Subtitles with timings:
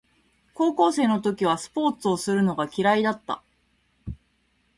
[0.55, 3.43] 高校生の時はスポーツをするのが嫌いだった